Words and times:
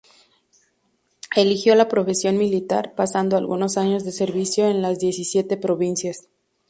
Eligió 1.35 1.75
la 1.75 1.87
profesión 1.87 2.35
militar, 2.39 2.95
pasando 2.95 3.37
algunos 3.37 3.77
años 3.77 4.03
de 4.03 4.11
servicio 4.11 4.67
en 4.67 4.81
las 4.81 4.97
Diecisiete 4.97 5.57
Provincias. 5.57 6.25